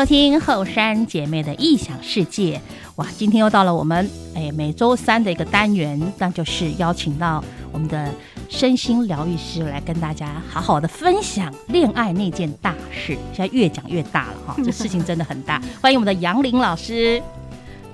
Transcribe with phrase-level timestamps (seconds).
[0.00, 2.58] 收听后山姐妹的异想世界。
[2.96, 8.10] 哇，今天又到了我们哎每周三的一个单元，那就是邀请到我们的
[8.48, 13.14] 身心疗愈师来跟大家好好的分享恋爱那件大事。
[13.34, 15.60] 现在越讲越大了哈， 这事情真的很大。
[15.82, 17.22] 欢迎我们的杨玲老师。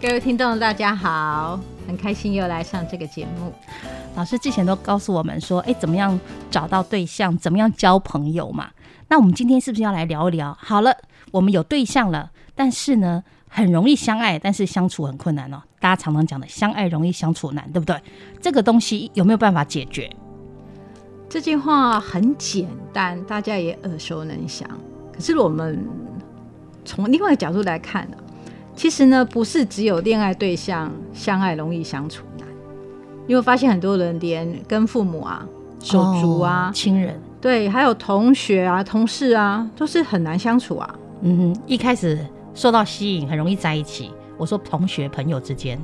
[0.00, 3.52] 各位听众大家好，很开心又来上这个节目。
[4.14, 6.20] 老师之前都告诉我们说，哎，怎么样
[6.52, 8.70] 找到对象，怎么样交朋友嘛？
[9.08, 10.56] 那我们今天是不是要来聊一聊？
[10.60, 10.96] 好了，
[11.30, 15.62] 我们有对象了，但是呢，很容易相爱，但是相处很困难哦。
[15.78, 17.96] 大家常常讲的“相爱容易相处难”，对不对？
[18.40, 20.10] 这个东西有没有办法解决？
[21.28, 24.68] 这句话很简单，大家也耳熟能详。
[25.12, 25.86] 可是我们
[26.84, 28.16] 从另外一个角度来看呢，
[28.74, 32.48] 其实呢，不是只有恋爱对象相爱容易相处难。
[33.28, 35.46] 你会发现很多人连跟父母啊、
[35.80, 37.20] 手足啊、哦、亲人。
[37.46, 40.94] 对，还有同学啊、同事啊，都是很难相处啊。
[41.20, 42.18] 嗯哼，一开始
[42.52, 44.10] 受到吸引，很容易在一起。
[44.36, 45.80] 我说同学、朋友之间，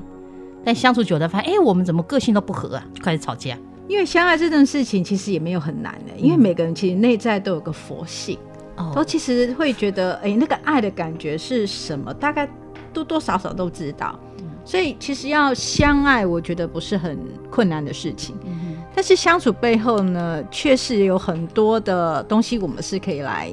[0.65, 3.57] 但相处久了，发现哎，我们怎么个性都不合啊，就开始吵架。
[3.87, 8.37] 因为相爱这件事情其实也没有很难的，因为每个人其实内在都有个佛性，
[8.77, 12.49] 嗯、都其实会觉得哎，那个爱的感觉是什么，大概
[12.93, 14.19] 多多少少都知道。
[14.39, 17.17] 嗯、所以其实要相爱，我觉得不是很
[17.53, 18.35] 困难的事情。
[18.45, 18.59] 嗯
[18.95, 23.51] 但是相处背后呢，确实有很多的东西，我们是可以来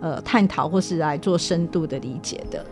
[0.00, 2.64] 呃探讨，或是来做深度的理解的。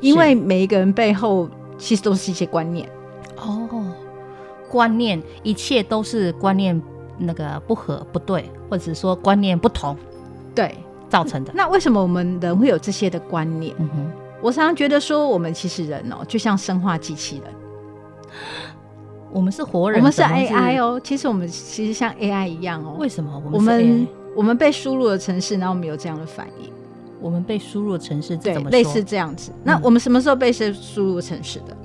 [0.00, 2.88] 因为每一个人背后其实都是一些观念
[3.36, 3.68] 哦，
[4.68, 6.80] 观念，一切都是观念
[7.16, 9.96] 那个不合不对，或者是说观念不同，
[10.54, 10.76] 对
[11.08, 11.52] 造成的。
[11.54, 13.74] 那为什么我们人会有这些的观念？
[13.78, 17.54] 嗯哼，我常常觉得说，我们其实人哦，就像生化机器人。
[19.32, 21.00] 我们是活人，我们是 AI 哦。
[21.02, 22.96] 其实我们其实像 AI 一样哦。
[22.98, 26.70] 为什么我们我们我们被输入了城市，然后我们有这样的反应？
[27.20, 29.50] 我们被输入了程式，对，类似这样子。
[29.64, 31.76] 那我们什么时候被输输入城市的？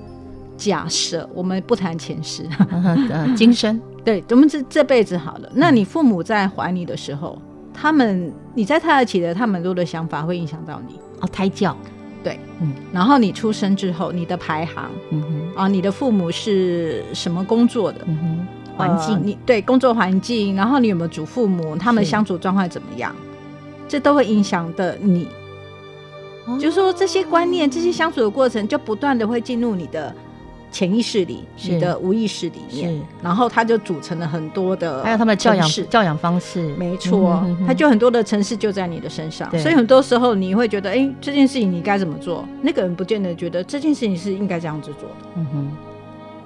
[0.55, 2.43] 假设我们不谈前世，
[3.35, 5.49] 今生， 对，我们这这辈子好了。
[5.55, 7.41] 那你父母在怀你的时候，
[7.73, 11.75] 他们你在胎儿期的他们多的想法会影响到你哦，胎教。
[12.23, 23.13] 对，嗯，然后你出生之后，你的排行，嗯哼，啊，你的父母是什么工作的，嗯哼，环境，呃、你对工作环境，然后你有没有祖父母，他们相处状况怎么样，
[23.87, 25.27] 这都会影响的你。
[26.45, 30.13] 哦、就是说这些观念，这些相处的过程，就不断的会进入你的。
[30.73, 42.43] 潜意识里，你的无意识里面，然后它就组成了很多的，还有他们的教养教养方式，没错，它就很多的城市就在你的身上，所以很多时候你会觉得，哎，这件事情你该怎么做？
[42.63, 45.15] 那个人不见得觉得这件事情是应该这样子做的。
[45.35, 45.71] 嗯哼，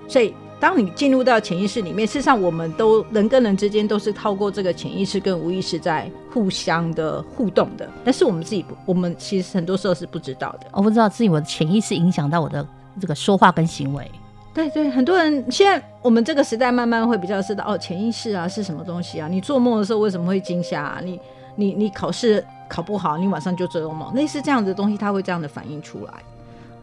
[0.10, 10.68] 所以当你进入到潜意识里面，事实上我们都人跟人之间都是透过这个潜意识跟无意识在互相的互动的，但是我们自己不，我们其实很多时候是不知道的。
[10.74, 12.68] 我不知道自己我的潜意识影响到我的。
[13.00, 14.10] 这个说话跟行为，
[14.54, 19.28] 对对，很多人现在我们这个时代慢慢会比较知道哦，潜意识啊是什么东西啊？
[19.28, 21.02] 你做梦的时候为什么会惊吓啊？
[21.04, 21.20] 你
[21.56, 26.14] 你你考试考不好，你晚上就做噩梦，类似这样的东西，它会这样的反应出来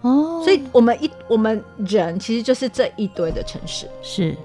[0.02, 0.40] 哦。
[0.44, 4.36] 所以我们一我们人其实就是这一堆的城市，是。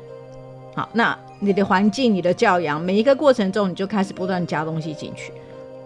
[0.76, 5.34] 好，那你的环境、你的教养，每一个过程中，你就开始不断加东西进去。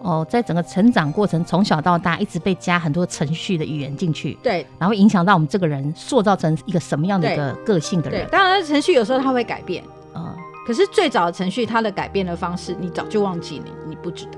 [0.03, 8.27] 哦，在整个成长过程，从小到大一直被加很多程序的语言进去，对，然后影响到我们这个人，塑造成一个什么样的一个个性的人。
[8.29, 9.81] 当然，程序有时候它会改变
[10.11, 10.35] 啊，嗯、
[10.67, 14.31] 可是最早的程序它的改变的方式，你早就忘记你，你不知道。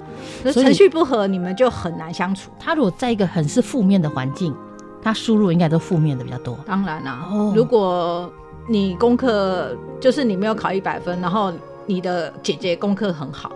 [0.44, 2.52] 可是程序不合，你们就很难相处。
[2.60, 4.56] 他如果在一个很是负面的环境，
[5.02, 6.56] 他输入应该都负面的比较多。
[6.68, 8.32] 当然啦、啊，哦、如果
[8.70, 11.52] 你功课就是你没有考一百分，然后
[11.88, 13.52] 你的姐姐功课很好。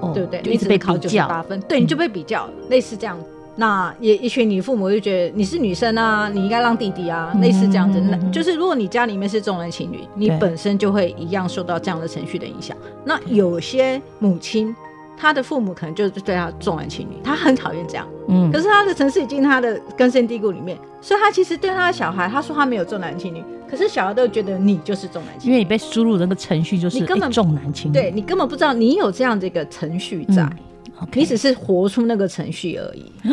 [0.00, 0.42] 哦、对不对？
[0.42, 3.18] 就一直被考九十八分，对，你就被比较，嗯、类似这样。
[3.56, 8.00] 那也也许你父母就觉得你是女生啊，你应该让弟弟啊，嗯、类似这样子。
[8.00, 12.76] 那就是如果你家里面是重男轻女，你本身就会一样受到这样的程序的影响。
[13.04, 14.74] 那有些母亲。
[15.18, 18.06] 他的父母可能就是对他重男轻女，他很讨厌这样。
[18.28, 33.12] 嗯，可是他的城市已经他的根深蒂固里面，所以他其实对他的小孩，他说他没有重男轻女，可是小孩都觉得你就是重男轻女，因为你被输入的那个程序就是你根本重男轻女，对你根本不知道你有这样的一个程序在，嗯 okay、你只是活出那个程序而已。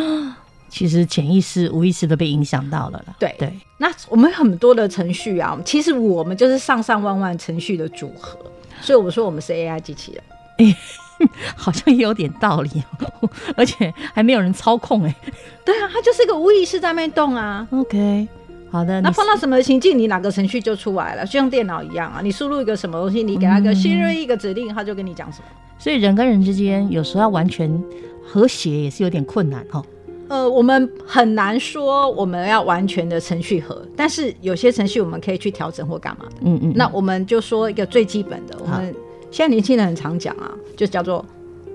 [0.68, 3.16] 其实潜意识、无意识都被影响到了了。
[3.18, 8.38] 对对，那我们很多的程序啊，其实我们就是上上万万程序的组合，
[8.82, 10.24] 所以我说我们是 AI 机器人。
[11.20, 12.70] 欸 好像也有点道理，
[13.56, 15.16] 而且还没有人操控哎。
[15.64, 17.68] 对啊，它就是一个无意识在那动啊。
[17.72, 18.28] OK，
[18.70, 19.00] 好的。
[19.02, 22.20] 那碰到什么情境，你哪个程序就出来了，就像电脑一样啊。
[22.24, 25.46] 你输入一个什么东西，你给它个新锐一个指令，它就跟你讲什么。
[25.78, 27.84] 所以人跟人之间有时候要完全
[28.26, 29.84] 和谐也是有点困难哈。
[30.28, 36.26] 呃，我们很难说我们要完全的程序合，但是有些程序我们可以去调整或干嘛。
[36.42, 36.74] 嗯，嗯嗯。
[36.76, 38.96] 那我们就说一个最基本的，我们
[39.32, 41.26] 现在年轻人很常讲啊，就叫做。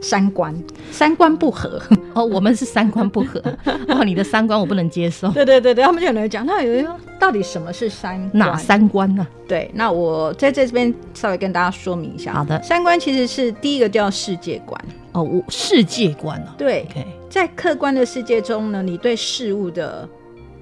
[0.02, 0.55] 三观，
[0.91, 1.79] 三观不合
[2.14, 3.38] 哦，我们是三观不合
[3.87, 5.31] 哦，你的三观我不能接受。
[5.32, 8.38] 对对对对，他们就有人讲，那有人说到底什么是三观？
[8.38, 9.26] 哪三观呢？
[9.47, 12.32] 对，那我在这边稍微跟大家说明一下。
[12.32, 14.82] 好的，三观其实是第一个叫世界观
[15.12, 16.55] 哦，我世界观啊。
[16.56, 17.05] 对，Okay.
[17.29, 20.08] 在客观的世界中呢，你对事物的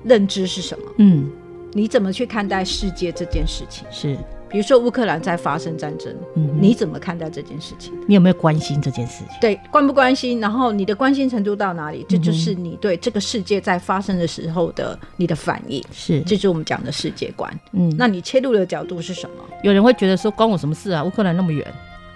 [0.03, 0.85] 认知是什么？
[0.99, 1.31] 嗯，
[1.75, 3.87] 你怎么去看待世界这件事情？
[3.93, 4.19] 是。
[4.49, 7.93] 比如说乌克兰在发生战争，嗯，你怎么看待这件事情？
[8.07, 9.29] 你有没有关心这件事情？
[9.41, 10.41] 对，关不关心？
[10.41, 12.05] 然后你的关心程度到哪里？
[12.09, 15.85] 这就是你对这个世界在发生的时候的你的反应。
[15.93, 17.53] 是，这就是我们讲的世界观。
[17.73, 19.45] 嗯，那你切入的角度是什么？
[19.63, 21.05] 有人会觉得说，关我什么事啊？
[21.05, 21.67] 乌克兰那么远，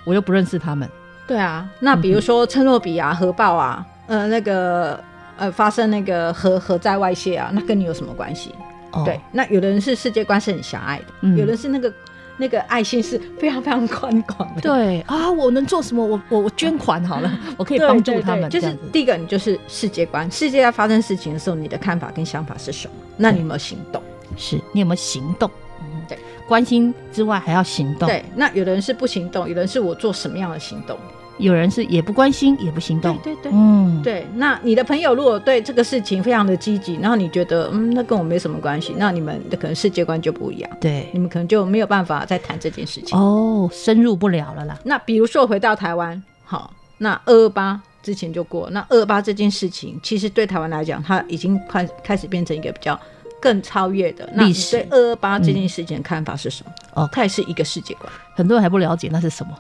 [0.05, 0.88] 我又不认识他们。
[1.26, 4.99] 对啊，那比如说车诺比啊、核爆啊，呃，那个
[5.37, 8.55] 呃，发生那个核核灾外泄啊，那跟你有什么关系？
[8.93, 11.93] 哦，对，那有的人是世界观是很狭隘的，嗯，有的是那个。
[12.38, 14.61] 那个爱心是非常非常宽广的。
[14.61, 16.05] 对啊，我能做什么？
[16.05, 18.49] 我我我捐款好了， 我可以帮助他们。
[18.50, 22.94] 就是第一个，你就是世界观，世界在发生事情的时候，你的看法跟想法是什么？
[23.17, 24.02] 那你有没有行动？
[24.37, 25.50] 是你有没有行动？
[25.81, 26.19] 嗯，对，
[26.49, 28.08] 关心之外还要行动。
[28.08, 30.96] 对，那有的人是不行动，有的人是我做什么样的行动？
[31.42, 34.26] 有人是也不关心也不行动，对对对，嗯，对。
[34.36, 44.78] 那你的朋友如果对这个事情非常的积极，然后你觉得嗯，那跟我没什么关系，那你们的可能世界观就不一样，对，你们可能就没有办法再谈这件事情哦，深入不了了啦。
[44.84, 52.98] 那比如说回到台湾，好，那二二八之前就过，那二二八这件事情其实对台湾来讲，它已经快开始变成一个比较
[53.40, 54.76] 更超越的历史。
[54.76, 56.72] 对二二八这件事情的看法是什么？
[56.94, 59.52] 哦、嗯，它也是一个世界观，很多人还不了解那是什么，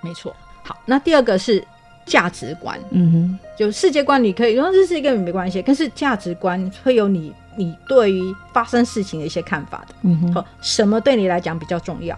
[0.00, 0.34] 没错。
[0.68, 1.64] 好，那第二个是
[2.04, 8.22] 价值观，嗯哼，就世界观，你可以说这是一个没关系，但是价值观会有你你对于
[8.52, 12.14] 发生事情的一些看法的，嗯哼，好，什么对你来讲比较重要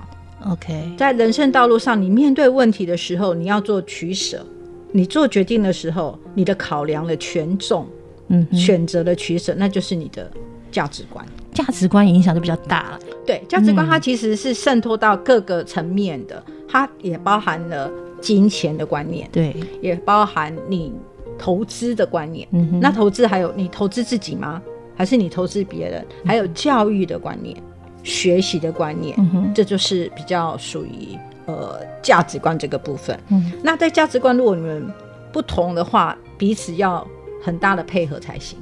[0.49, 4.45] ？OK，在人生道路上，你面对问题的时候，你要做取舍，
[4.91, 7.87] 你做决定的时候，你的考量的权重，
[8.27, 10.29] 嗯，选择的取舍，那就是你的
[10.73, 11.25] 价值观，
[11.55, 12.99] 价值观影响就比较大了。
[13.25, 17.89] 对，价值观它其实是渗透到各个层面的，它也包含了。
[18.21, 20.93] 金钱的观念，对，也包含你
[21.39, 22.47] 投资的观念。
[22.81, 24.61] 那投资还有你投资自己吗？
[24.97, 26.05] 还是你投资别人？
[26.27, 27.57] 还有教育的观念、
[28.03, 29.17] 学习的观念，
[29.55, 33.19] 这就是比较属于呃价值观这个部分。
[33.29, 34.93] 嗯，那在价值观，如果你们
[35.33, 37.07] 不同的话，彼此要
[37.43, 38.59] 很大的配合才行。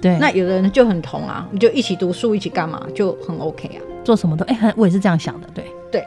[0.00, 5.48] 对，那有的人就很同啊，你就一起读书，一起干嘛，就很 OK 啊，做什么都哎、欸，我也是这样想的。
[5.52, 6.04] 对，对，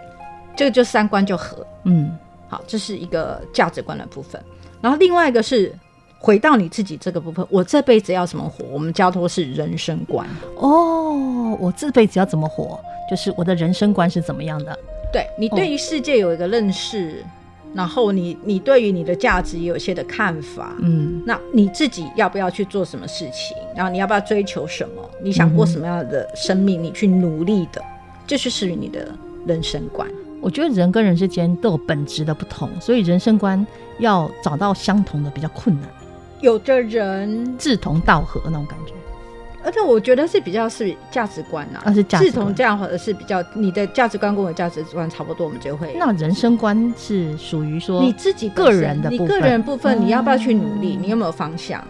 [0.56, 1.66] 这个就三观就合。
[1.84, 2.18] 嗯。
[2.56, 4.42] 好，这是一个价值观的部分，
[4.80, 5.74] 然后另外一个是
[6.18, 8.64] 回到你自己这个部分，我这辈子要怎么活？
[8.72, 12.80] 我们交托是人生观哦，我这辈子要怎么活？
[13.10, 14.80] 就是我的人生观是怎么样的？
[15.12, 17.28] 对，你对于世界有一个认识，哦、
[17.74, 23.58] 然后你你对于你的价值也有一些的看法，嗯，那你自己要不要去做什么事情？
[23.76, 25.10] 然后你要不要追求什么？
[25.22, 26.82] 你想过什么样的生命？
[26.82, 27.82] 你去努力的，
[28.26, 29.14] 这是属于你的
[29.46, 30.10] 人生观。
[30.46, 33.66] 我觉得人跟人之间都有本质的不同，所以人生观
[33.98, 35.90] 要找到相同的比较困难。
[36.40, 38.94] 有的人志同道合那种感觉，
[39.64, 45.96] 而且我觉得是比较是价值观啊，而是价值观，志同道合是比较你的价值观跟我的价值观差不多，我们就会。
[45.98, 50.96] 那人生观是属于说你自己个人的部分，你个人部分你要不要去努力？
[50.96, 51.84] 嗯、你有没有方向.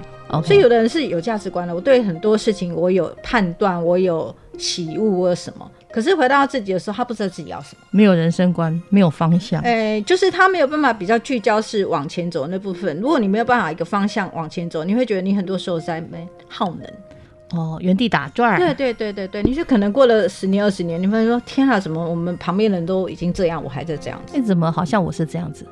[0.46, 5.70] 所以有的人是有价值观的，我对很多事情我有判断，我有喜恶，我有什么。
[5.96, 9.62] 可是回到自己的时候，他不知道自己要什么，没有人生观，没有方向。
[9.62, 13.00] 哎、欸，就是他没有办法比较聚焦，是往前走那部分。
[13.00, 18.60] 如果你没有办法一个方向往前走，你会觉得你很多时候在没耗能，哦，原地打转。
[18.60, 24.34] 对对对对对，你就可能过了十年二十年，你会说天啊，怎么我们旁边人都已经这样，我还在这样子？
[24.36, 25.66] 你、欸、怎么好像我是这样子？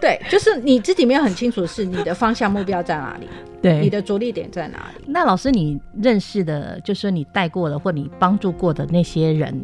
[0.00, 3.28] 对，就是你自己没有很清楚是你的方向目标在哪里，
[3.60, 5.04] 对，你的着力点在哪里？
[5.06, 9.54] 那老师，你认识的，就是你带过的或你帮助过的那些人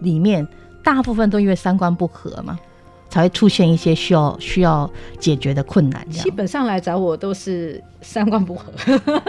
[0.00, 0.46] 里面，
[0.84, 2.58] 大部分都因为三观不合吗？
[3.08, 6.08] 才会出现一些需要需要解决的困难？
[6.10, 8.72] 基本上来找我都是三观不合，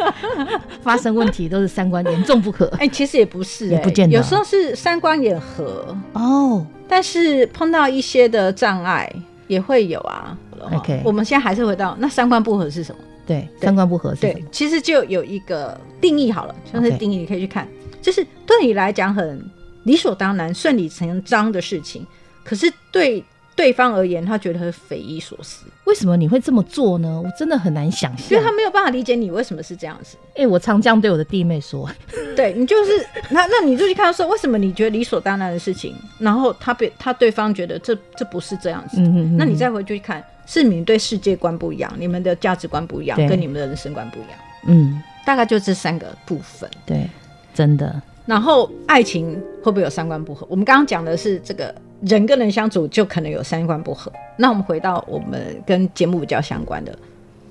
[0.84, 2.68] 发生问题都是三观严重不合。
[2.78, 9.12] 哎、欸，其实也不是、欸，也不见得，有时候是三观也合哦，但是碰到一些的障碍。
[9.48, 10.38] 也会有啊
[10.74, 13.02] ，OK，我们现在还是回到那三观不合是什么？
[13.26, 14.34] 对，三观不合是什么？
[14.34, 17.68] 对，其实就有一个定义好了，像是定义你可以去看.
[18.02, 19.44] 就是对你来讲很
[19.84, 22.06] 理所当然、顺理成章的事情，
[22.44, 23.24] 可是对
[23.56, 25.66] 对方而言，他觉得很匪夷所思。
[25.86, 27.22] 为什么你会这么做呢？
[27.24, 30.18] 我真的很难想象，因为他没有办法理解你为什么是这样子。
[30.30, 31.88] 哎、欸，我常这样对我的弟妹说。
[32.36, 32.92] 对你就是
[33.30, 38.98] 那，那你就去看说，为什么你觉得理所当然的事情，然后他被他对方觉得这这不是这样子。
[39.00, 44.32] 嗯哼嗯哼，那你再回去看，是你们对世界观不一样，你们的价值观不一样，跟你们的人生观不一样。
[44.66, 46.70] 嗯，大概就这三个部分。
[46.86, 47.10] 对，
[47.54, 48.02] 真的。
[48.26, 50.46] 然后爱情会不会有三观不合？
[50.50, 51.74] 我们刚刚讲的是这个。
[52.02, 54.12] 人跟人相处就可能有三观不合。
[54.36, 56.98] 那我们回到我们跟节目比较相关的，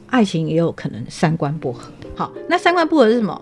[0.09, 1.89] 爱情也有可能三观不合。
[2.17, 3.41] 好，那三观不合是什么？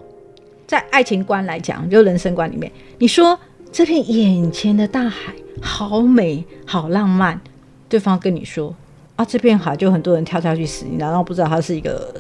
[0.67, 3.41] 在爱情观来讲，就人生观里面，你说
[3.73, 7.41] 这片眼前的大海好美好浪漫，
[7.89, 8.75] 对方跟你说
[9.19, 12.15] 啊，这片海就很多人跳下去死，你难道不知道它是一个？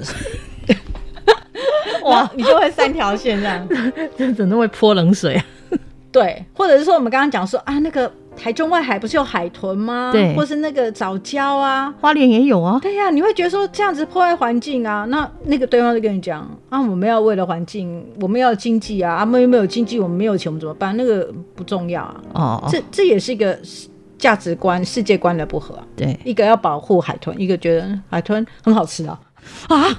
[2.02, 3.69] 哇， 你就会三条线这样，
[4.35, 5.45] 怎么会泼冷水啊？
[6.11, 8.11] 对，或者是说我们刚刚讲说啊，那个。
[8.40, 10.11] 台中外海不是有海豚吗？
[10.12, 12.78] 对，或是那个藻礁啊，花莲也有啊。
[12.81, 15.05] 对呀、啊，你会觉得说这样子破坏环境啊？
[15.07, 20.97] 那那个对方就跟你讲啊，我们要为了环境，我们要经济啊，啊，没有没有经济，我们没有钱，我们怎么办？
[20.97, 22.23] 那个不重要啊。
[22.35, 23.59] 哦，这这也是一个
[24.18, 25.87] 价值观、世界观的不合啊。
[25.96, 29.18] 对，一个要保护海豚，一个觉得海豚很好吃啊。
[29.68, 29.96] 啊，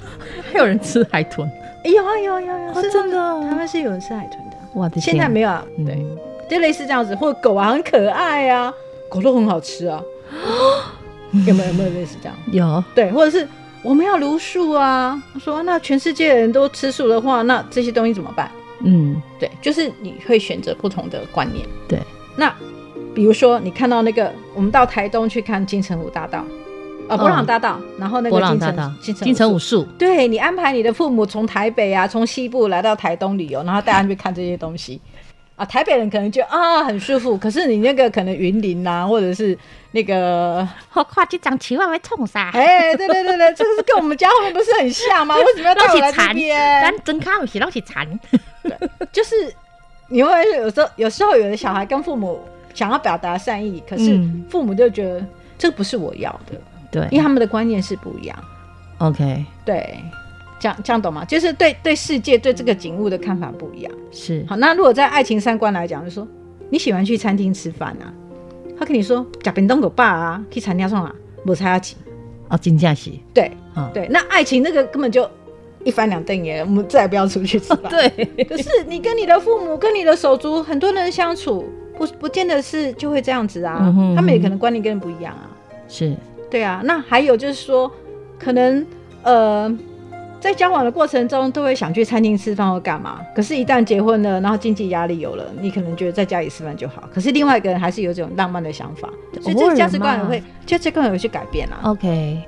[0.52, 1.48] 还有人吃海豚？
[1.84, 3.16] 哎有啊有啊有啊，是真的，
[3.48, 4.56] 他们是有人吃海豚的。
[4.74, 5.64] 哇，现在没有啊。
[5.84, 5.94] 对。
[5.94, 6.18] 嗯
[6.50, 8.74] 就类似这样子，或者狗啊很可爱啊，
[9.08, 10.02] 狗肉很好吃啊，
[11.46, 12.36] 有没有有没有类似这样？
[12.50, 13.46] 有，对，或者是
[13.84, 18.50] 我们要茹素啊，说那全世界的人都吃素的话，那这些东西怎么办？
[18.82, 21.64] 嗯，对，就是你会选择不同的观念。
[21.86, 22.00] 对，
[22.34, 22.52] 那
[23.20, 26.42] 比如说你看到那个，我们到台东去看金城武大道，
[27.06, 34.98] 呃，博朗大道，哦、然后那个金城金城武树，对，你安排你的父母从台北啊，从西部来到台东旅游，然后带他们去看这些东西。
[35.54, 39.54] 啊，台北人可能觉得啊很舒服，可是你那个可能云林啊，或者是
[39.90, 42.48] 那个我跨几张千万会冲啥？
[42.54, 45.36] 哎、欸，对对对对，这个是跟我们家后面不是很像吗？
[45.36, 46.82] 为什么要带我来这边？
[46.82, 48.08] 咱真看不起老是惨，
[48.62, 48.72] 对，
[49.12, 49.34] 就是
[50.08, 52.42] 你会有时候有时候有的小孩跟父母
[52.74, 55.24] 想要表达善意，可是父母就觉得
[55.58, 56.60] 这不是我要的，
[56.90, 58.38] 对，因为他们的观念是不一样。
[58.98, 59.96] OK，对。
[60.62, 61.24] 这样这样懂吗？
[61.24, 63.90] 就是对对世界对这个景物的看法不一样。
[64.12, 66.28] 是好，那如果在爱情三观来讲，就是说
[66.68, 68.12] 你喜欢去餐厅吃饭啊，
[68.78, 71.98] 他跟你说假便当狗爸啊，去餐厅上啊，没差钱
[72.50, 73.10] 哦，金价是。
[73.32, 75.26] 对，哦、对，那爱情那个根本就
[75.82, 77.84] 一翻两瞪眼，我们再也不要出去吃饭。
[77.88, 81.66] 对，可是你跟你的父母、跟你的手足很多人相处，
[82.00, 85.44] 不不见得是就会这样子啊，嗯哼嗯哼，他们也可能观念跟人不一样啊。
[85.86, 86.16] 是，
[86.50, 86.80] 对啊。
[86.84, 87.90] 那还有就是说，
[88.38, 88.86] 可能
[89.22, 89.78] 呃。
[90.40, 93.20] 在交往的过程中，都会想去餐厅吃饭或干嘛。
[93.36, 97.04] 可是，一旦结婚了，然后经济压力有了，你可能觉得在家里吃饭就好。
[97.12, 99.06] 可是，另外一个人还是有这种浪漫的想法，
[99.38, 101.80] 所以这价值观也会，价值观也会去改变啊。
[101.82, 102.42] OK，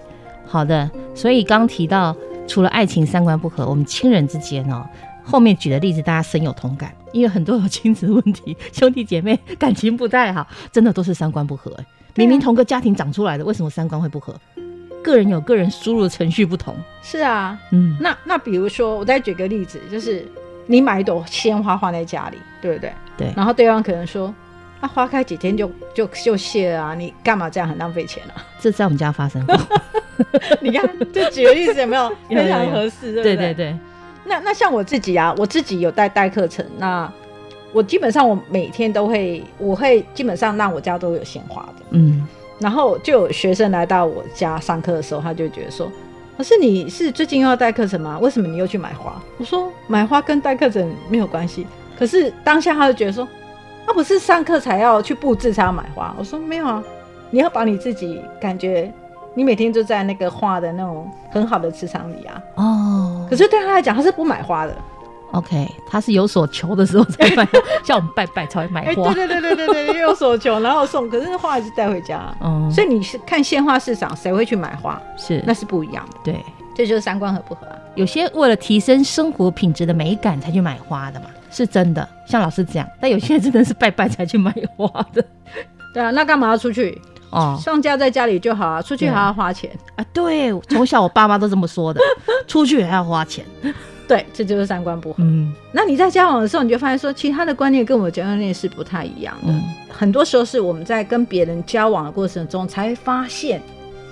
[0.46, 0.90] 好的。
[1.14, 2.16] 所以刚提到，
[2.48, 4.86] 除了爱情三观不合，我们亲人之间哦，
[5.22, 11.74] 后面举的例子大家深有同感，因为很多有亲子问题，兄弟姐妹感情不太好，真的都是三观不合。
[12.14, 14.34] 明明同个家庭长出来的，为什么三观会不合？
[15.02, 20.24] 个人有个人输入的程序不同，是啊，嗯，那那比如说，我再举个例子，就是
[20.66, 22.92] 你买一朵鲜花放在家里，对不对？
[23.16, 23.32] 对。
[23.34, 24.32] 然后对方可能说，
[24.80, 28.44] 那、啊、花开几天就就就谢了啊，你干嘛这样很浪费钱啊？
[28.60, 29.58] 这在我们家发生过。
[30.62, 33.12] 你看，这举个例子有没有 非常合适？
[33.12, 33.36] 对不对？
[33.36, 33.78] 对对对。
[34.24, 37.10] 那那像我自己啊，我自己有带带课程，那
[37.72, 42.26] 我基本上我每天都会，我会基本上让我家都有鲜花的，嗯。
[42.58, 45.90] 然后就有学生来到我家上课的时候，他就觉得说
[46.38, 48.16] ：“可是你是最近又要带课程吗？
[48.20, 51.66] 为什么你又去买花？”我说：“买花跟带课程没有关系。”
[51.98, 53.26] 可是当下他就觉得说
[53.84, 56.84] ：“啊，不是上课才要去布置才要买花。”我说：“没有啊，
[57.30, 58.92] 你要把你自己感觉
[59.34, 63.26] 你每天就在那个花的那种很好的磁场里啊。”哦。
[63.30, 64.76] 可是对他来讲，他是不买花的。
[65.32, 67.48] OK，他是有所求的时候才买，
[67.82, 69.08] 像我们拜拜才会买花。
[69.08, 72.20] 欸、对对对对对对，有所求，然后送，可是花还是带回家。
[72.42, 75.00] 嗯，所以你是看鲜花市场，谁会去买花？
[75.16, 76.18] 是，那是不一样的。
[76.22, 77.78] 对，这就是三观合不合啊。
[77.94, 82.06] 有些为了提升生活品质的美感才去买花的嘛，是真的。
[82.26, 85.24] 像老师这样，但有些人真的是拜拜才去买花的。
[85.94, 87.00] 对啊，那干嘛要出去？
[87.32, 90.04] 哦，放假在家里就好啊，出去还要花钱啊。
[90.12, 92.00] 对，从小我爸妈都这么说的，
[92.46, 93.44] 出去还要花钱。
[94.06, 95.16] 对，这就是三观不合。
[95.20, 99.52] 嗯，那你在交往的时候，你就发现说，其实他的观念跟我们的观念是不太一样的。
[99.52, 103.62] 嗯，很多时候是我们在跟别人交往的过程中，才发现，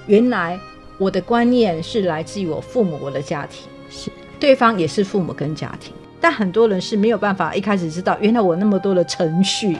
[0.06, 0.58] 原来
[0.96, 5.92] 我的观念是来自于我父母、我的家庭，是对方也是父母跟家庭。
[6.18, 9.76] 但很多人是没有办法一开始知道，原来我那么多的程序，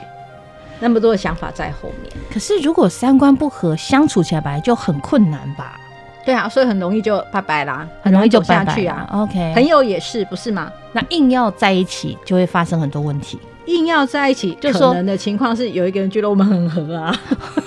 [0.81, 2.11] 那么多的想法在后面。
[2.29, 5.79] 可是如果三观不合，相处起来本来就很困难吧？
[6.25, 9.07] 对啊，所以很容易就拜拜啦，很容易就走下去啊。
[9.11, 10.69] OK，朋友也是，不是吗？
[10.91, 13.39] 那硬要在一起，就会发生很多问题。
[13.65, 17.15] 硬要在一起，就可能的情况是有一个人觉得我们很合啊，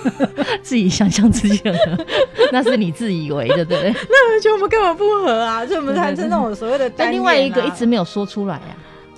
[0.63, 2.05] 自己想象自己很合，
[2.53, 3.93] 那是你自以为的，对不对？
[4.11, 6.93] 那人觉得我们根本不合啊，所以我们才是那种所谓的、啊。
[6.97, 8.75] 但另外一个一直没有说出来啊，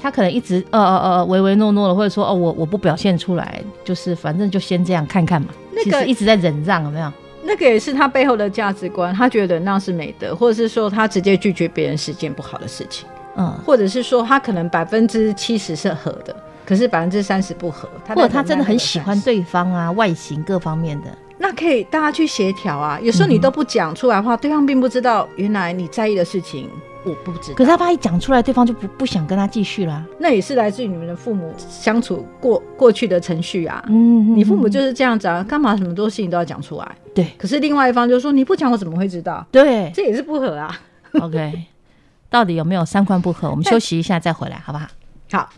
[0.06, 5.48] 他可能一直呃呃呃唯唯诺诺的，或者说哦我我不表现出来，就是反正就先这样看看嘛。
[5.72, 7.12] 那个一直在忍让，有没有？
[7.42, 16.34] 那个也是他背后的价值观，他觉得那是美德，或者是说他直接拒绝别人是件不好的事情，嗯，或者是说他可能百分之七十是合的。
[16.64, 21.06] 可是百分之三十不合，或者他真的很喜欢对方啊，外形各方面的，
[21.38, 22.98] 那可以大家去协调啊。
[23.02, 26.68] 有时候你都不讲出来的话，嗯、对方并不知道原来你在意的事情，
[27.04, 27.56] 我不知道。
[27.56, 30.04] 可是他怕一讲出来，对方就不不想跟他继续了。
[30.18, 33.84] 那也是来自于你们的父母相处过过去的程序啊。
[33.88, 36.96] 嗯，你父母就是这样子啊，干嘛什么多事情都要讲出来？
[37.14, 37.26] 对。
[37.36, 39.46] 可是另外一方就说你不讲，我怎么会知道？
[39.50, 40.80] 对，这也是不合啊。
[41.20, 41.64] OK，
[42.30, 43.50] 到底有没有三观不合？
[43.50, 44.86] 我们休息一下再回来，好不好？
[45.30, 45.48] 好。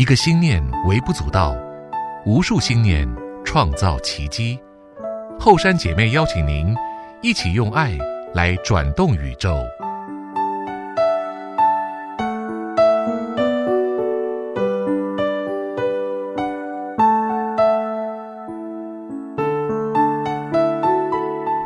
[0.00, 1.54] 一个心念微不足道，
[2.24, 3.06] 无数心念
[3.44, 4.58] 创造奇迹。
[5.38, 6.74] 后山姐妹邀请您
[7.20, 7.98] 一起用爱
[8.32, 9.62] 来转动宇宙。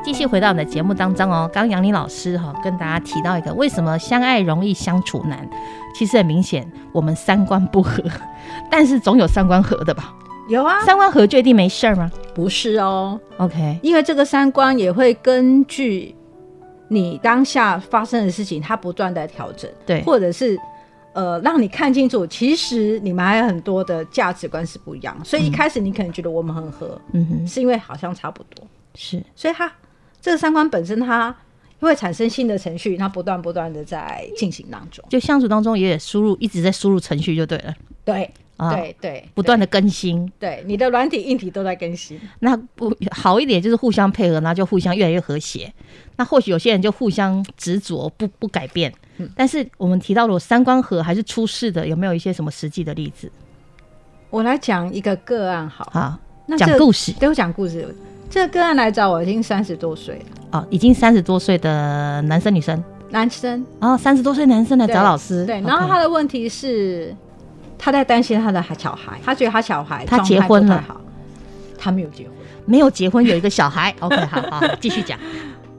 [0.03, 5.49] 继续回到我们的节目当中哦，刚杨林老师哈跟大家提到一个，为什么相爱容易相处难？
[5.95, 8.03] 其实很明显，我们三观不合，
[8.71, 10.13] 但是总有三观合的吧？
[10.49, 12.11] 有啊，三观合就一定没事儿吗？
[12.35, 16.15] 不是哦，OK，因为这个三观也会根据
[16.89, 20.59] 你当下发生的事情，它不断的调整，对，或者是
[21.15, 29.73] 呃让你看清楚，其实你们还有很多的价值观是不一样，所以一开始你可能觉得我们很合，嗯哼，是因为好像差不多，是，所以它
[30.21, 31.35] 这个三观本身它。
[31.85, 37.75] 会产生新的程序，它不断不断的在进行当中，就相处当中也输入，一直在输入程序就对了。
[38.05, 40.31] 对，啊、对对，不断的更新。
[40.39, 42.21] 对，你的软体硬体都在更新。
[42.41, 45.73] 那不好一点就是互相配合，那就互相越来越和谐。
[46.17, 48.93] 那或许有些人就互相执着，不不改变。
[49.19, 49.29] 嗯。
[49.37, 53.31] 但是我们提到了三观合还是出事的，有没有一些什么实际的例子？
[54.31, 56.01] 我来讲一个个案好，好。
[56.01, 57.13] 好，那讲故事。
[57.13, 57.95] 对，我讲故事。
[58.29, 60.25] 这个个案来找我已经三十多岁了。
[60.59, 63.65] 哦，已经三十多岁的男生女生，男生。
[63.81, 67.15] 哦，三十多岁男生来找老师，对，然后他的问题是
[67.77, 70.83] 他在担心他的小孩，他觉得他小孩他结婚了，
[71.77, 72.33] 他没有结婚，
[72.67, 75.19] 没有结婚有一个小孩， OK，好好继续讲。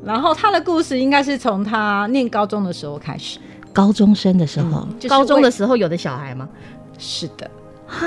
[0.04, 3.40] 然后他的故事应该是从他念高中的时候开始，
[3.74, 6.48] 高中生的时候，嗯就是、高中的时候有的小孩吗？
[6.98, 7.50] 是的，
[7.88, 8.06] 哈，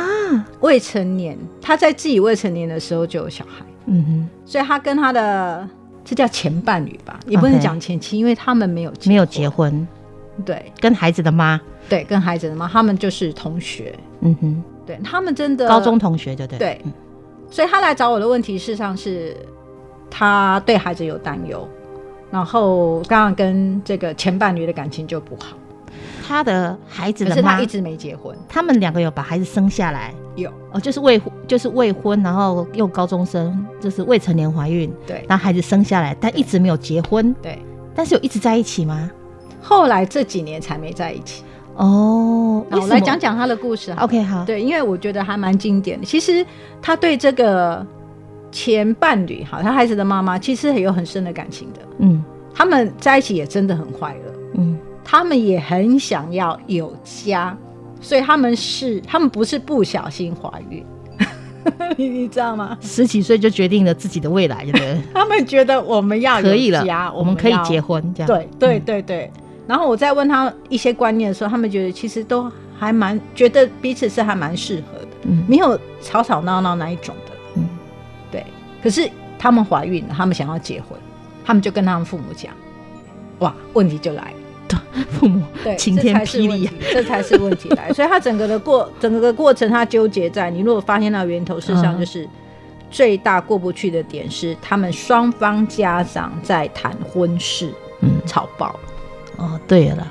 [0.60, 3.64] 未成年，他在自己未成年的时候就有小孩。
[3.88, 5.68] 嗯哼，所以他跟他的
[6.04, 9.86] 这叫前伴侣吧，也不能讲前妻.因为他们没有没有结婚。
[10.44, 13.92] 对，跟孩子的妈，对，跟孩子的妈，他们就是同学。
[14.20, 16.80] 嗯哼，对他们真的高中同学，对对对。
[17.50, 19.36] 所以他来找我的问题，事实上是
[20.10, 21.66] 他对孩子有担忧，
[22.30, 25.56] 然后刚刚跟这个前伴侣的感情就不好。
[26.26, 30.14] 他的孩子的妈，是他一直没结婚，他们两个有把孩子生下来。
[30.36, 37.58] 有哦，就是未就是未婚，然后又高中生，就是未成年怀孕，对，然后孩子生下来，但一直没有结婚，对，
[37.92, 39.10] 但是有一直在一起吗？
[39.60, 41.42] 后来这几年才没在一起。
[41.74, 43.92] 哦，我来讲讲他的故事。
[43.98, 46.06] OK，好，对，因为我觉得还蛮经典的。
[46.06, 46.46] 其实
[46.80, 47.84] 他对这个
[48.52, 51.80] 前伴侣，好，他孩子的妈妈，其实也有很深的感情的。
[51.98, 52.22] 嗯，
[52.54, 54.32] 他们在一起也真的很快乐。
[54.54, 54.78] 嗯，
[55.10, 57.56] 他们也很想要有家。
[58.00, 60.84] 所以他们是，他们不是不小心怀孕，
[61.98, 62.78] 你你知道吗？
[62.80, 65.02] 十几岁就决定了自己的未来，对不对？
[65.12, 68.28] 他们觉得我们要有家，可以了，我们可以结婚，这样。
[68.28, 69.30] 对对对对。
[69.34, 77.68] 嗯、然后我再问他一些观念的时候，他们觉得其实都还蛮觉得彼此是还蛮适合的，嗯，没有吵吵闹闹那一种的，嗯，
[78.30, 78.46] 对。
[78.80, 80.96] 可是他们怀孕了，他们想要结婚，
[81.44, 82.52] 他们就跟他们父母讲，
[83.40, 84.37] 哇，问题就来了。
[85.12, 87.92] 父母对 晴天霹雳，这才是问题来。
[87.92, 92.28] 所以他整个的过整个的过程，他纠结在你如果发现到源头，事实上就是
[92.90, 98.80] 最大过不去的点是他们双方家长在谈婚事，嗯，吵爆了。
[99.36, 100.06] 哦，对了，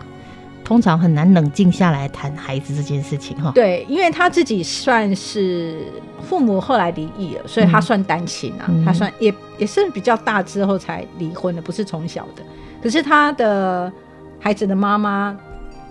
[0.63, 3.51] 通常很难冷静下来谈孩子这件事情哈。
[3.55, 5.87] 对，因为他自己算是
[6.21, 12.43] 父母后来离异了，所以他算单亲啊，嗯、他算也也是比较大之后才离婚的，不是从小的。
[12.81, 13.91] 可是他的。
[14.39, 15.37] 孩子的妈妈，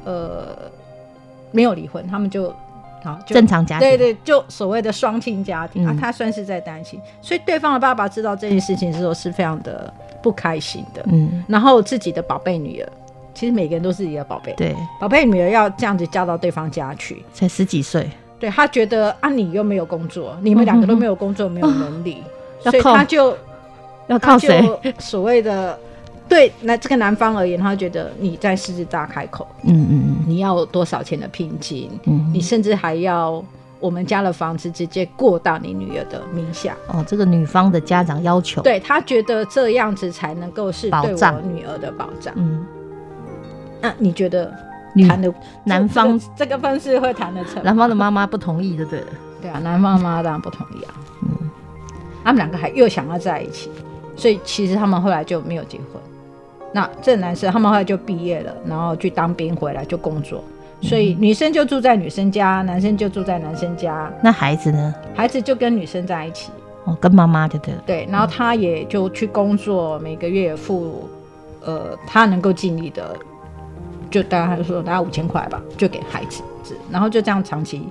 [0.04, 0.56] 呃，
[1.52, 2.54] 没有离婚，他们就
[3.02, 12.88] 好就正常家庭，对对，就所谓的双亲家庭、嗯、啊，他算是在单亲，所以对方的爸爸知道这件事情的时候是非常的不开心的，嗯，然后自己的宝贝女儿。
[13.34, 22.22] 其实每个人都是自己的宝贝，对，宝贝女儿要这样子嫁到对方家去，才十几岁，对，他觉得啊，你又没有工作，你们两个都没有工作，嗯、没有能力，
[22.64, 23.36] 哦、所以他就
[24.06, 24.66] 要靠谁？
[24.98, 25.78] 所谓的
[26.28, 33.44] 对那这个男方而言，他觉得你在狮子大开口，嗯嗯嗯，你要多少钱的聘金，嗯，你甚至还要
[33.78, 42.66] 我们家的房子直接过到你女儿的名下，哦，这个女方的家长要求，对他觉得这样子才能够是对我女儿的保障，嗯。
[43.80, 44.52] 那你觉得
[45.06, 47.62] 谈的男方这个方式会谈得成？
[47.62, 49.04] 男方的妈妈不同意，对不对？
[49.42, 50.94] 对啊，男方的妈妈当然不同意啊。
[51.22, 51.50] 嗯，
[52.24, 53.70] 他们两个还又想要在一起，
[54.16, 56.02] 所以其实他们后来就没有结婚。
[56.76, 60.44] 那这男生他们后来就毕业了，然后去当兵回来就工作，
[60.82, 64.12] 所以女生就住在女生家，男生就住在男生家。
[64.22, 64.94] 那孩子呢？
[65.14, 66.50] 孩子就跟女生在一起，
[66.84, 67.82] 哦，跟妈妈就对了。
[67.86, 71.08] 对，然后他也就去工作，每个月付
[71.64, 73.16] 呃他能够尽力的。
[74.08, 76.42] 就大概说大概五千块吧，就给孩子，
[76.92, 77.82] 然后就这样长期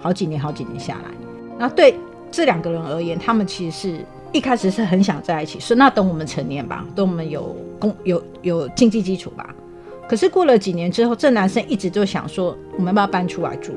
[0.00, 1.10] 好几年好几年下来，
[1.58, 1.94] 那对
[2.30, 9.54] 这两个人而言，他们其实是一开始是很想在一起，说那等我们成年吧，等我们有工有有经济基础吧。
[10.08, 13.72] 可是过了几年之后，这男生一直就想说，我们要不要搬出来住？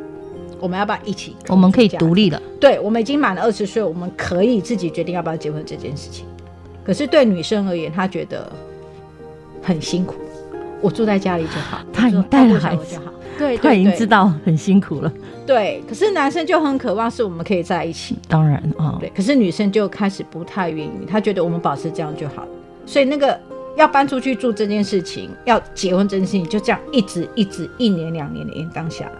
[0.60, 1.36] 我们要不要一起？
[1.48, 2.42] 我们可以独立了。
[2.60, 6.26] 对，我们已经满了二十岁，我们可以自己决定要不要结婚这件事情。
[6.86, 8.52] 可是对女生而言，她觉得
[9.62, 10.16] 很辛苦。
[10.82, 12.98] 我住在家里就好，他已经带了孩子，
[13.42, 15.12] 对，他已经知道很辛苦了。
[15.46, 18.18] 对，可是男生就很渴望是我们可以在一起。
[18.28, 22.50] 当然啊，对，可是女生就开始不太愿意，她觉得我们保持这样就好了。
[22.86, 23.38] 所以那个
[23.76, 29.12] 要搬出去住这件事情，要结婚这件事情，就这样一直一直一年两年的延宕下来。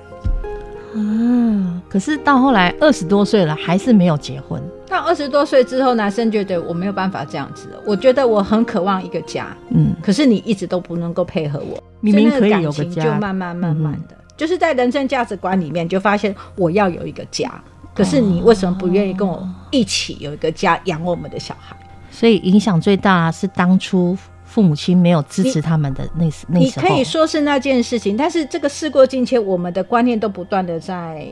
[1.00, 1.82] 啊！
[1.90, 4.62] 可是到后来二十多岁了，还是没有结婚。
[4.92, 7.70] 到二十多岁之后，男生觉得我没有办法这样子。
[7.86, 11.82] 我觉得我很渴望一个家，嗯，可是你一直都不能够配合我。
[12.02, 17.50] 明明可以有个家，就慢慢慢慢的，嗯、就是在人生价值观里面就发现我要有一个家。
[17.96, 21.76] 可是你为什么不愿意跟我一起有一个家养我们的小孩？
[22.12, 24.18] 所以影响最大是当初。
[24.44, 31.26] 父母亲没有支持他们的那时，那你可以说是那件事情，但是这个事过境迁，我们的观念都不断的在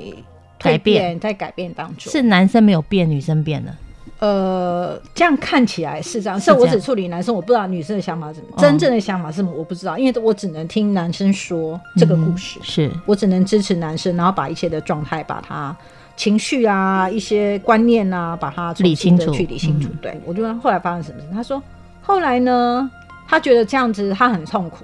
[0.60, 2.12] 改变，在改变当中。
[2.12, 3.76] 是男生没有变，女生变了。
[4.20, 6.40] 呃，这样看起来是这样。
[6.40, 12.60] 是我只处理男生，我不知道女生的想法怎么，真正的想法是什么我不知道，因为我只能听男生说这个故事。
[12.62, 15.76] 是我只能支持男生，然后把一切的状态，把他
[16.18, 19.90] 情绪啊、一些观念啊，把它理清楚，去理清楚。
[20.02, 21.62] 对，我就问后来发生什么事，他说
[22.02, 22.92] 后来呢？
[23.32, 24.84] 他觉得这样子他很痛苦，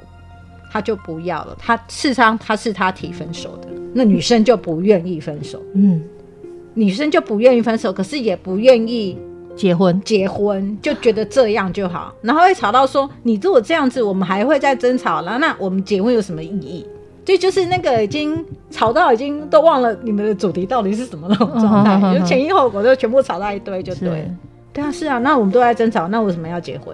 [0.76, 1.56] 他就不要了。
[1.58, 5.58] 他事实上他是他提分手的，那女生就不愿意分手。
[5.74, 6.04] 嗯，
[6.74, 9.18] 女生就不愿意分手，可是也不愿意
[9.56, 10.02] 结婚。
[10.02, 16.86] 结婚就觉得这样就好，然后会吵到说：“你如果这样子，我们还会再争吵，然后那我们结婚有什么意义？”
[17.24, 24.10] 这就是那个已经吵到已经都忘了你们的主题到底是什么那种状态， 就前因后果就全部吵到一堆，就对。
[24.10, 24.32] 是
[24.74, 26.94] 对啊，是啊，那我们都在争吵，那为什么要结婚？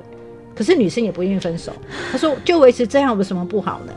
[0.56, 1.72] 可是女生也不愿意分手，
[2.12, 3.94] 她说就维持这样有什么不好呢？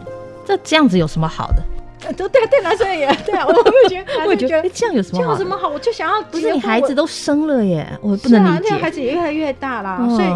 [0.47, 1.63] 这这样子有什么好的？
[2.07, 5.19] 呃，对对，对男生也 对啊，我会觉得，我觉得这样有什么好？
[5.19, 5.69] 这样有什么好？
[5.69, 8.69] 我就想要，不是你孩子都生了耶，我不能理解。
[8.69, 10.27] 是啊，那孩子也越来越大啦，所以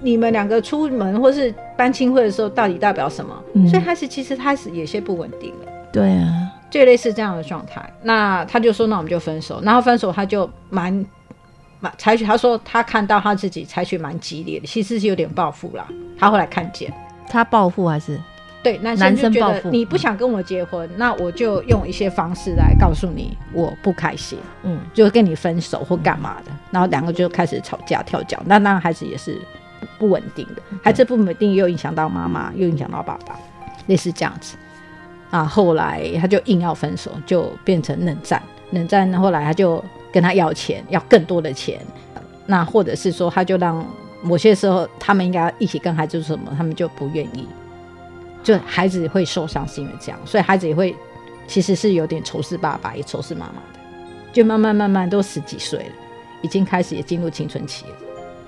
[0.00, 3.68] 你们两个出门或是办亲会的时候，到底代表什么？
[3.68, 5.66] 所以开始其实开始有些不稳定了。
[5.92, 6.32] 对啊，
[6.70, 7.92] 就类似这样的状态。
[8.02, 9.60] 那他就说，那我们就分手。
[9.62, 11.04] 然后分手，他就蛮。
[11.96, 15.86] 采取他说他看到他自己采取蛮激烈的，其实是有点报复啦。
[16.18, 16.92] 他后来看见
[17.28, 18.20] 他报复还是
[18.62, 26.50] 对男生就觉得你不想跟我结婚，那我就用一些方式来告诉你我不开心，嗯，就跟你分手或干嘛的。
[26.72, 29.40] 然后两个就开始吵架跳脚，那那孩子也是
[29.98, 33.38] 不稳定的，孩子不稳定又影响到妈妈，又影响到爸爸，
[33.86, 34.56] 类似这样子。
[35.30, 39.82] 啊，后来他就硬要分手，就变成冷战，冷战后来他就。
[40.12, 41.80] 跟他要钱，要更多的钱，
[42.46, 43.86] 那或者是说，他就让
[44.22, 47.46] 某些时候他们应该一起跟孩子做什么，他们就不愿意，
[48.42, 50.94] 就孩子会受伤，是因为这样，所以孩子也会
[51.46, 53.78] 其实是有点仇视爸爸，也仇视妈妈的，
[54.32, 55.92] 就慢慢慢慢都十几岁了，
[56.42, 57.92] 已经开始也进入青春期了。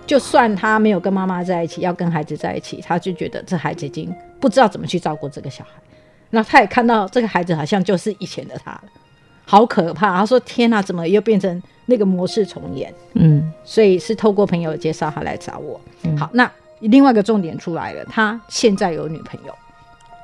[0.06, 5.70] 就算他没有跟妈妈在一起，要跟孩子在一起，他就觉得这孩子已经不知道怎么去照顾这个小孩，
[6.30, 8.82] 那他也看到这个孩子好像就是以前的他了。
[9.50, 10.16] 好可怕！
[10.16, 15.80] 他说：“天哪，怎么又变成那个模式重演？”嗯，所以是透过朋友介绍他来找我。
[16.04, 19.52] 嗯、好，那另外一个重点出来了，他现在有女朋友，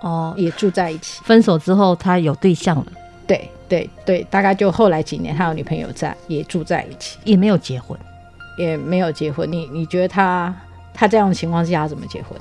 [0.00, 1.20] 哦，也住在一起。
[1.24, 2.86] 分手之后，他有对象了。
[3.26, 7.98] 对对对，大概就后来几年，他有女朋友在，也住在一起，也没有结婚，
[8.56, 9.50] 也没有结婚。
[9.50, 10.54] 你你觉得他
[10.94, 12.38] 他这样的情况下他怎么结婚？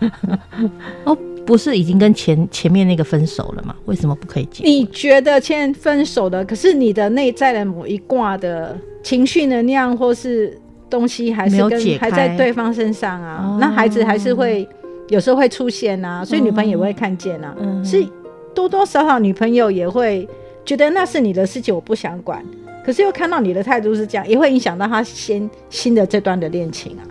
[1.04, 3.74] 哦，不是已经跟前前面那个分手了吗？
[3.86, 4.64] 为什么不可以结？
[4.64, 13.44] 你觉得现在分手的，可是你的内在的某一卦的情绪能量或是东西还是跟还在对方身上啊？
[13.44, 14.68] 哦、那孩子还是会
[15.08, 18.06] 有时候会出现啊，所以女朋友也会看见啊，嗯、是。
[18.54, 20.26] 多多少少女朋友也会
[20.64, 22.42] 觉得那是你的事情，我不想管。
[22.82, 27.02] 可是又看到你的态度是这样，也会影响到他新新的这段的恋情啊。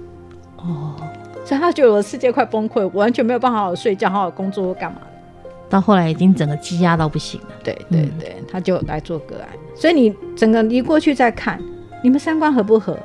[0.57, 0.94] 哦，
[1.45, 4.97] 所以他觉得我的世界快崩溃，我完全没有办法好好睡觉、好好工作或干嘛。
[5.69, 7.47] 到后来已经整个积压到不行了。
[7.63, 9.47] 对对对，他就来做个案。
[9.75, 11.61] 所以你整个你过去再看，
[12.03, 12.97] 你们三观合不合？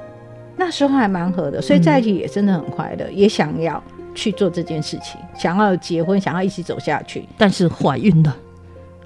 [0.57, 3.81] 那时候还蛮合的，所以在一起也真的很快乐，也想要。
[4.13, 8.37] 去做这件事情，想要结婚，想要一起走下去，但是怀孕了，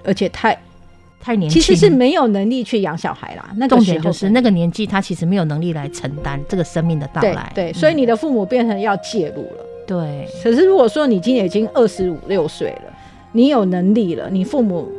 [0.03, 0.59] 而且太
[1.25, 3.49] 太年轻，其实是没有能力去养小孩啦。
[3.57, 7.51] 那个重点就是那个年纪，他其实没有能力来承担这个生命的到来。
[7.55, 9.65] 对，所以你的父母变成要介入了。
[9.87, 10.29] 对。
[10.43, 12.93] 可是如果说你今年已经二十五六岁了，
[13.33, 14.93] 你有能力了，你父母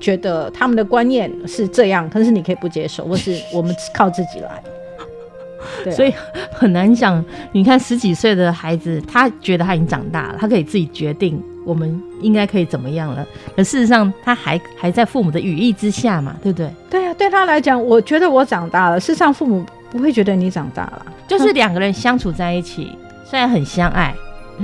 [0.00, 4.60] 觉得他们的观念是这样，可是你可以不接受，或是我们靠自己来。
[5.84, 6.12] 对啊、所以
[6.50, 7.22] 很难讲。
[7.52, 13.26] 你看十几岁的孩子，他觉得他已经长大了，他可以自己决定我们应该可以怎么样了。
[13.56, 16.70] 可事实上，他还还在父母的羽翼之下嘛，对不对？
[16.88, 18.98] 对啊，对他来讲，我觉得我长大了。
[18.98, 21.06] 事实上，父母不会觉得你长大了。
[21.28, 24.14] 就是两个人相处在一起，虽然很相爱，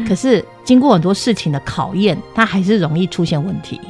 [0.09, 3.80] 可是经过很多事情的考验，他还是容易出现问题。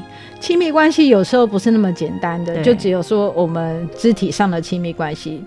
[0.40, 5.44] 亲密关系有时候不是那么简单的，就只有说我们肢体上的亲密关系，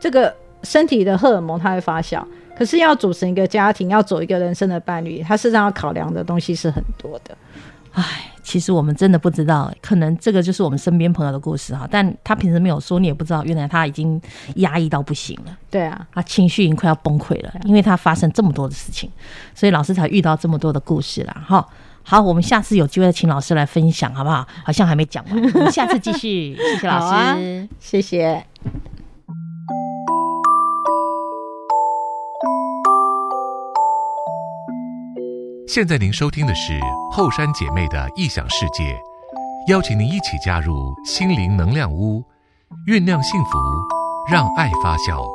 [0.00, 0.32] 这个。
[0.64, 2.22] 身体的荷尔蒙它会发酵，
[2.62, 7.36] 可是要组成一个家庭，要走一个人生的伴侣，他事实上要考量的东西是很多的。
[7.90, 14.22] 唉，其实我们真的不知道，可能这个就是我们身边朋友的故事哈，但他平时没有说，你也不知道，原来他已经
[14.54, 15.58] 压抑到不行了。
[15.68, 19.10] 对啊，他情绪已经快要崩溃了，因为他发生这么多的事情，
[19.56, 21.44] 所以老师才遇到这么多的故事啦。
[21.44, 21.66] 哈。
[22.04, 24.46] 好，我们下次有机会请老师来分享，好不好？
[24.64, 26.54] 好像还没讲完，我们下次继续。
[26.56, 27.36] 谢谢老师，啊、
[27.80, 28.46] 谢谢。
[35.74, 36.78] 现在您收听的是
[37.10, 38.94] 后山姐妹的异想世界，
[39.68, 42.22] 邀请您一起加入心灵能量屋，
[42.86, 43.58] 酝酿幸福，
[44.30, 45.26] 让爱发酵。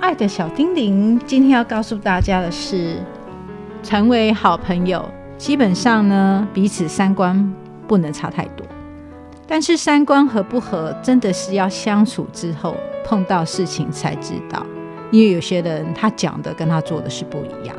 [0.00, 3.00] 爱的小叮咛，今天要告诉大家的是。
[3.86, 7.54] 成为好朋友，基本上呢，彼此三观
[7.86, 8.66] 不能差太多。
[9.46, 14.66] 但是三观合不合，真的是要相处之后碰到事情才知道。
[15.12, 17.76] 因为有些人他讲的跟他做的是不一样。